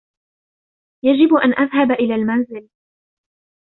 [1.03, 2.69] يجب أن أذهب إلي المنزل.